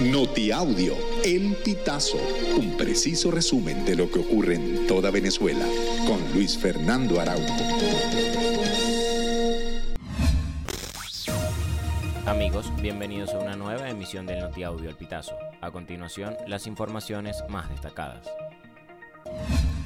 Notiaudio, 0.00 0.96
El 1.24 1.54
Pitazo, 1.64 2.18
un 2.58 2.76
preciso 2.76 3.30
resumen 3.30 3.84
de 3.84 3.94
lo 3.94 4.10
que 4.10 4.18
ocurre 4.18 4.56
en 4.56 4.88
toda 4.88 5.12
Venezuela, 5.12 5.64
con 6.04 6.20
Luis 6.34 6.58
Fernando 6.58 7.20
Araújo. 7.20 7.54
Amigos, 12.26 12.72
bienvenidos 12.82 13.34
a 13.34 13.38
una 13.38 13.54
nueva 13.54 13.88
emisión 13.88 14.26
del 14.26 14.40
Notiaudio 14.40 14.90
El 14.90 14.96
Pitazo. 14.96 15.36
A 15.60 15.70
continuación, 15.70 16.36
las 16.48 16.66
informaciones 16.66 17.44
más 17.48 17.70
destacadas. 17.70 18.28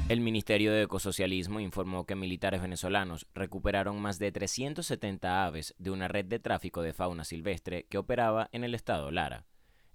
El 0.08 0.22
Ministerio 0.22 0.72
de 0.72 0.84
Ecosocialismo 0.84 1.60
informó 1.60 2.06
que 2.06 2.16
militares 2.16 2.62
venezolanos 2.62 3.26
recuperaron 3.34 4.00
más 4.00 4.18
de 4.18 4.32
370 4.32 5.44
aves 5.44 5.74
de 5.76 5.90
una 5.90 6.08
red 6.08 6.24
de 6.24 6.38
tráfico 6.38 6.80
de 6.80 6.94
fauna 6.94 7.24
silvestre 7.24 7.84
que 7.90 7.98
operaba 7.98 8.48
en 8.52 8.64
el 8.64 8.74
estado 8.74 9.10
Lara. 9.10 9.47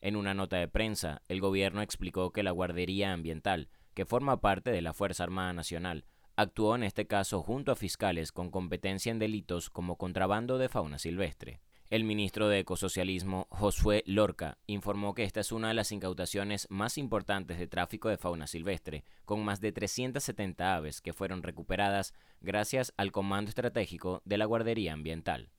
En 0.04 0.18
una 0.18 0.34
nota 0.34 0.58
de 0.58 0.68
prensa, 0.68 1.22
el 1.30 1.40
gobierno 1.40 1.82
explicó 1.82 2.34
que 2.34 2.44
la 2.44 2.52
Guardería 2.52 3.14
Ambiental, 3.14 3.70
que 3.94 4.04
forma 4.04 4.42
parte 4.42 4.70
de 4.70 4.82
la 4.82 4.92
Fuerza 4.92 5.24
Armada 5.24 5.54
Nacional, 5.54 6.04
actuó 6.36 6.76
en 6.76 6.84
este 6.84 7.08
caso 7.08 7.42
junto 7.42 7.72
a 7.72 7.78
fiscales 7.78 8.34
con 8.34 8.52
competencia 8.52 9.14
en 9.14 9.20
delitos 9.20 9.70
como 9.70 9.98
contrabando 9.98 10.58
de 10.58 10.68
fauna 10.68 11.00
silvestre. 11.00 11.62
El 11.90 12.04
ministro 12.04 12.50
de 12.50 12.60
Ecosocialismo, 12.60 13.48
Josué 13.50 14.04
Lorca, 14.06 14.58
informó 14.68 15.14
que 15.14 15.24
esta 15.24 15.40
es 15.40 15.54
una 15.54 15.70
de 15.70 15.74
las 15.74 15.94
incautaciones 15.94 16.68
más 16.70 16.98
importantes 16.98 17.58
de 17.58 17.68
tráfico 17.68 18.10
de 18.10 18.18
fauna 18.18 18.46
silvestre, 18.46 19.06
con 19.24 19.42
más 19.46 19.62
de 19.62 19.72
370 19.72 20.76
aves 20.76 21.00
que 21.00 21.14
fueron 21.14 21.44
recuperadas 21.44 22.14
gracias 22.42 22.94
al 22.98 23.14
Comando 23.14 23.48
Estratégico 23.48 24.22
de 24.26 24.38
la 24.38 24.44
Guardería 24.44 24.92
Ambiental. 24.92 25.50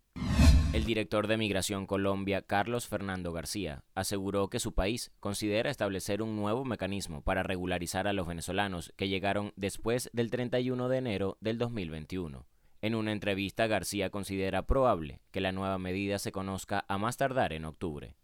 El 0.75 0.85
director 0.85 1.29
de 1.29 1.37
Migración 1.37 1.87
Colombia, 1.87 2.43
Carlos 2.43 2.89
Fernando 2.89 3.33
García, 3.33 3.85
aseguró 3.95 4.49
que 4.51 4.59
su 4.59 4.75
país 4.75 5.13
considera 5.21 5.71
establecer 5.71 6.21
un 6.21 6.35
nuevo 6.35 6.65
mecanismo 6.65 7.23
para 7.23 7.45
regularizar 7.45 8.09
a 8.09 8.13
los 8.13 8.27
venezolanos 8.27 8.93
que 8.97 9.07
llegaron 9.07 9.53
después 9.55 10.11
del 10.13 10.33
31 10.33 10.89
de 10.89 10.99
enero 10.99 11.39
del 11.41 11.59
2021. 11.59 12.45
En 12.83 12.97
una 12.97 13.13
entrevista, 13.13 13.69
García 13.69 14.11
considera 14.11 14.67
probable 14.67 15.21
que 15.31 15.41
la 15.41 15.53
nueva 15.53 15.79
medida 15.79 16.19
se 16.19 16.33
conozca 16.33 16.85
a 16.89 16.99
más 16.99 17.19
tardar 17.19 17.53
en 17.53 17.67
octubre. 17.67 18.17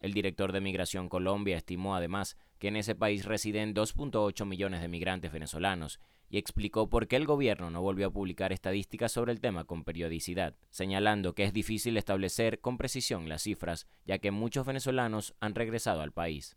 El 0.00 0.14
director 0.14 0.52
de 0.52 0.60
Migración 0.62 1.08
Colombia 1.08 1.56
estimó 1.56 1.94
además 1.94 2.36
que 2.58 2.68
en 2.68 2.76
ese 2.76 2.94
país 2.94 3.26
residen 3.26 3.74
2.8 3.74 4.46
millones 4.46 4.80
de 4.80 4.88
migrantes 4.88 5.30
venezolanos 5.30 6.00
y 6.30 6.38
explicó 6.38 6.88
por 6.88 7.06
qué 7.06 7.16
el 7.16 7.26
gobierno 7.26 7.70
no 7.70 7.82
volvió 7.82 8.06
a 8.06 8.12
publicar 8.12 8.52
estadísticas 8.52 9.12
sobre 9.12 9.32
el 9.32 9.40
tema 9.40 9.64
con 9.64 9.84
periodicidad, 9.84 10.54
señalando 10.70 11.34
que 11.34 11.44
es 11.44 11.52
difícil 11.52 11.96
establecer 11.96 12.60
con 12.60 12.78
precisión 12.78 13.28
las 13.28 13.42
cifras, 13.42 13.86
ya 14.06 14.18
que 14.18 14.30
muchos 14.30 14.64
venezolanos 14.64 15.34
han 15.40 15.54
regresado 15.54 16.00
al 16.00 16.12
país. 16.12 16.56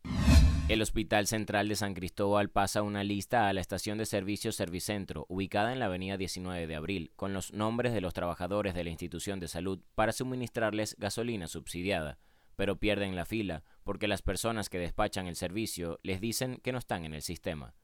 El 0.70 0.82
Hospital 0.82 1.28
Central 1.28 1.68
de 1.68 1.76
San 1.76 1.94
Cristóbal 1.94 2.50
pasa 2.50 2.84
una 2.84 3.04
lista 3.04 3.50
a 3.50 3.54
la 3.54 3.60
estación 3.60 3.98
de 3.98 4.06
servicio 4.06 4.54
Servicentro, 4.54 5.26
ubicada 5.28 5.74
en 5.74 5.80
la 5.80 5.88
avenida 5.88 6.16
19 6.16 6.68
de 6.68 6.76
abril, 6.76 7.12
con 7.18 7.34
los 7.34 7.52
nombres 7.52 7.94
de 7.94 8.00
los 8.00 8.14
trabajadores 8.14 8.74
de 8.74 8.86
la 8.86 8.90
institución 8.90 9.42
de 9.42 9.50
salud 9.50 9.82
para 9.96 10.14
suministrarles 10.14 10.96
gasolina 10.98 11.48
subsidiada, 11.48 12.18
pero 12.56 12.78
pierden 12.78 13.16
la 13.16 13.26
fila 13.26 13.64
porque 13.84 14.08
las 14.08 14.22
personas 14.22 14.70
que 14.70 14.80
despachan 14.80 15.28
el 15.28 15.36
servicio 15.36 16.00
les 16.04 16.22
dicen 16.22 16.60
que 16.64 16.72
no 16.72 16.78
están 16.78 17.06
en 17.06 17.14
el 17.14 17.22
sistema. 17.22 17.76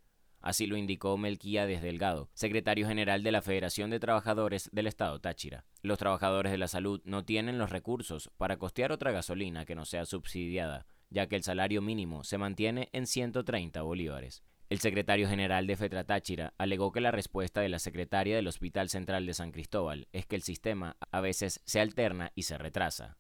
Así 0.42 0.68
lo 0.68 0.78
indicó 0.78 1.18
Melquíades 1.18 1.82
Delgado, 1.82 2.30
secretario 2.34 2.88
general 2.88 3.24
de 3.24 3.32
la 3.32 3.42
Federación 3.42 3.90
de 3.90 4.00
Trabajadores 4.00 4.70
del 4.72 4.88
Estado 4.88 5.20
Táchira. 5.20 5.66
Los 5.82 5.98
trabajadores 5.98 6.52
de 6.52 6.58
la 6.58 6.70
salud 6.70 7.02
no 7.04 7.26
tienen 7.26 7.58
los 7.58 7.70
recursos 7.70 8.32
para 8.38 8.58
costear 8.58 8.92
otra 8.92 9.12
gasolina 9.12 9.66
que 9.66 9.76
no 9.76 9.86
sea 9.86 10.06
subsidiada 10.06 10.86
ya 11.10 11.28
que 11.28 11.36
el 11.36 11.44
salario 11.44 11.82
mínimo 11.82 12.24
se 12.24 12.38
mantiene 12.38 12.90
en 12.94 13.08
130 13.08 13.82
bolívares. 13.82 14.44
El 14.70 14.80
secretario 14.80 15.28
general 15.28 15.66
de 15.66 15.76
FETRA 15.76 16.04
Táchira 16.04 16.54
alegó 16.60 16.92
que 16.92 17.02
la 17.02 17.12
respuesta 17.12 17.62
de 17.62 17.70
la 17.70 17.80
secretaria 17.80 18.36
del 18.36 18.48
Hospital 18.48 18.90
Central 18.90 19.26
de 19.26 19.34
San 19.34 19.52
Cristóbal 19.52 20.08
es 20.14 20.28
que 20.28 20.36
el 20.36 20.44
sistema 20.44 20.96
a 21.12 21.22
veces 21.22 21.62
se 21.66 21.80
alterna 21.80 22.32
y 22.36 22.44
se 22.44 22.58
retrasa. 22.58 23.18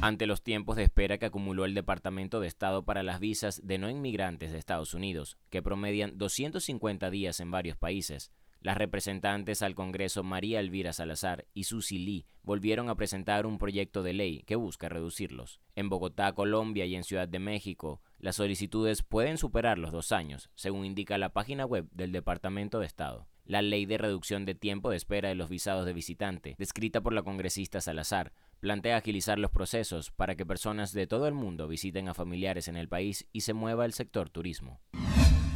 Ante 0.00 0.28
los 0.28 0.42
tiempos 0.42 0.76
de 0.76 0.84
espera 0.84 1.18
que 1.18 1.26
acumuló 1.26 1.64
el 1.64 1.74
Departamento 1.74 2.38
de 2.38 2.46
Estado 2.46 2.84
para 2.84 3.02
las 3.02 3.18
visas 3.18 3.60
de 3.66 3.78
no 3.78 3.90
inmigrantes 3.90 4.52
de 4.52 4.58
Estados 4.58 4.94
Unidos, 4.94 5.38
que 5.50 5.60
promedian 5.60 6.16
250 6.16 7.10
días 7.10 7.40
en 7.40 7.50
varios 7.50 7.76
países, 7.76 8.30
las 8.60 8.76
representantes 8.76 9.60
al 9.60 9.74
Congreso 9.74 10.22
María 10.22 10.60
Elvira 10.60 10.92
Salazar 10.92 11.46
y 11.52 11.64
Susi 11.64 11.98
Lee 11.98 12.26
volvieron 12.42 12.88
a 12.88 12.94
presentar 12.94 13.44
un 13.44 13.58
proyecto 13.58 14.04
de 14.04 14.12
ley 14.12 14.42
que 14.46 14.56
busca 14.56 14.88
reducirlos. 14.88 15.60
En 15.74 15.88
Bogotá, 15.88 16.32
Colombia 16.32 16.84
y 16.86 16.94
en 16.94 17.02
Ciudad 17.02 17.28
de 17.28 17.40
México, 17.40 18.00
las 18.18 18.36
solicitudes 18.36 19.02
pueden 19.02 19.38
superar 19.38 19.78
los 19.78 19.92
dos 19.92 20.10
años, 20.10 20.50
según 20.56 20.84
indica 20.84 21.18
la 21.18 21.32
página 21.32 21.64
web 21.64 21.88
del 21.92 22.10
Departamento 22.10 22.80
de 22.80 22.86
Estado. 22.86 23.28
La 23.44 23.62
ley 23.62 23.86
de 23.86 23.96
reducción 23.96 24.44
de 24.44 24.54
tiempo 24.54 24.90
de 24.90 24.96
espera 24.96 25.28
de 25.28 25.34
los 25.34 25.48
visados 25.48 25.86
de 25.86 25.92
visitante, 25.92 26.54
descrita 26.58 27.00
por 27.00 27.12
la 27.12 27.22
congresista 27.22 27.80
Salazar, 27.80 28.32
plantea 28.60 28.96
agilizar 28.96 29.38
los 29.38 29.50
procesos 29.50 30.10
para 30.10 30.34
que 30.34 30.44
personas 30.44 30.92
de 30.92 31.06
todo 31.06 31.28
el 31.28 31.34
mundo 31.34 31.68
visiten 31.68 32.08
a 32.08 32.14
familiares 32.14 32.68
en 32.68 32.76
el 32.76 32.88
país 32.88 33.26
y 33.32 33.42
se 33.42 33.54
mueva 33.54 33.84
el 33.84 33.92
sector 33.92 34.28
turismo. 34.28 34.80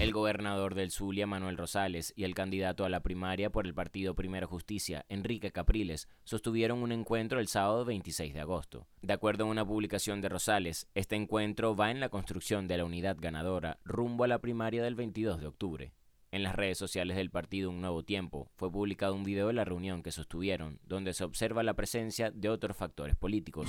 El 0.03 0.13
gobernador 0.13 0.75
del 0.75 0.91
Zulia, 0.91 1.29
Manuel 1.29 1.57
Rosales, 1.57 2.13
y 2.17 2.25
el 2.25 2.35
candidato 2.35 2.85
a 2.85 2.89
la 2.89 3.05
primaria 3.05 3.51
por 3.51 3.69
el 3.69 3.73
partido 3.73 4.17
Primero 4.17 4.49
Justicia, 4.49 5.07
Enrique 5.09 5.53
Capriles, 5.53 6.09
sostuvieron 6.25 6.83
un 6.83 6.91
encuentro 6.91 7.39
el 7.39 7.47
sábado 7.47 7.85
26 7.85 8.35
de 8.35 8.41
agosto. 8.41 8.89
De 9.01 9.12
acuerdo 9.12 9.45
a 9.45 9.47
una 9.47 9.65
publicación 9.65 10.21
de 10.21 10.29
Rosales, 10.29 10.89
este 10.97 11.15
encuentro 11.15 11.77
va 11.77 11.93
en 11.93 12.01
la 12.01 12.09
construcción 12.09 12.67
de 12.67 12.79
la 12.79 12.85
unidad 12.85 13.17
ganadora 13.21 13.79
rumbo 13.85 14.25
a 14.25 14.27
la 14.27 14.41
primaria 14.41 14.83
del 14.83 14.97
22 14.97 15.41
de 15.41 15.47
octubre. 15.47 15.93
En 16.33 16.43
las 16.43 16.57
redes 16.57 16.79
sociales 16.79 17.17
del 17.17 17.31
partido 17.31 17.71
Un 17.71 17.81
Nuevo 17.81 18.03
Tiempo 18.03 18.51
fue 18.57 18.73
publicado 18.73 19.15
un 19.15 19.23
video 19.23 19.47
de 19.47 19.53
la 19.53 19.65
reunión 19.65 20.03
que 20.03 20.11
sostuvieron, 20.11 20.81
donde 20.83 21.15
se 21.15 21.23
observa 21.23 21.62
la 21.62 21.75
presencia 21.75 22.33
de 22.33 22.49
otros 22.49 22.77
factores 22.77 23.15
políticos. 23.15 23.69